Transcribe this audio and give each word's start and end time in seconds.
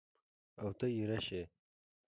اوته 0.61 0.87
اېره 0.95 1.19
شې! 1.25 1.41